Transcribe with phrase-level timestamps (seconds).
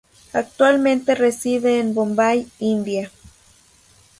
[0.33, 3.11] Actualmente reside en Bombay, India.